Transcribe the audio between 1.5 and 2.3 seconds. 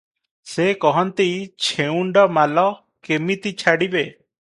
"ଛେଉଣ୍ଡ